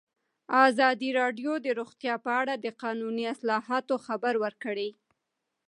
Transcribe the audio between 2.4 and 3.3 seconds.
اړه د قانوني